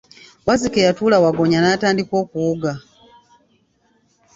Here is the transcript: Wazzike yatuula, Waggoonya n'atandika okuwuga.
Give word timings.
Wazzike 0.47 0.79
yatuula, 0.87 1.21
Waggoonya 1.23 1.59
n'atandika 1.61 2.13
okuwuga. 2.23 2.71